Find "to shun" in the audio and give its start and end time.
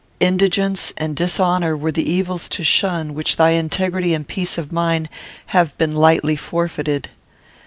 2.49-3.13